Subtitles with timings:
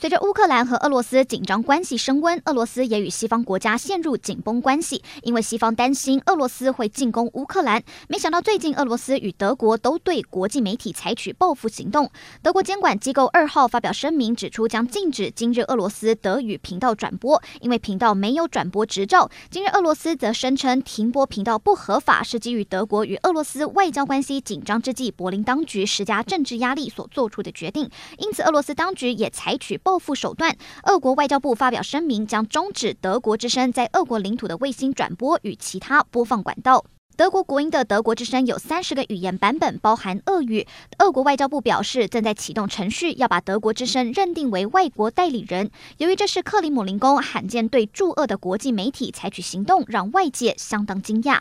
[0.00, 7.82] 随着乌克兰和俄罗斯紧张关系升温，俄罗斯也与西方国家陷入紧绷关系，因为西方担心俄罗斯会进攻乌克兰。
[8.06, 12.08] 没想到最近俄罗斯与德国都对国际媒体采取报复行动。
[12.42, 19.28] 德国监管机构二号发表声明，指出将禁止今日俄罗斯德语频道转播，因为频道没有转播执照。
[19.50, 27.90] 今日俄罗斯则声称停播频道不合法，是基于德国与俄罗斯外交关系紧张之际，柏林当局施加政治压力所做出的决定。
[28.18, 29.76] 因此，俄罗斯当局也采取。
[29.88, 36.84] 报复手段，俄国外交部发表声明，将终止德国之声在俄国领土的卫星转播与其他播放管道。
[37.16, 40.66] 德国国营的德国之声有三十个语言版本，包含俄语。
[40.98, 45.70] 俄国外交部表示，正在启动程序，要把德国之声认定为外国代理人。
[45.96, 51.36] 由于这是克里姆林宫罕见对驻俄的国际媒体采取行动，让外界相当惊讶。